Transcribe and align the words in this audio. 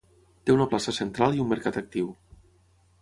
Té 0.49 0.53
una 0.53 0.65
plaça 0.71 0.95
central 0.99 1.37
i 1.39 1.43
un 1.45 1.51
mercat 1.53 1.77
actiu. 1.83 2.09